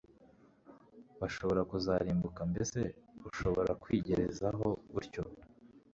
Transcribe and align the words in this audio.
bashobora 1.19 1.61
kuzarimbuka. 1.71 2.41
mbese 2.51 2.79
ushobora 3.29 3.71
kwigerezaho 3.83 4.67
utyo 4.99 5.23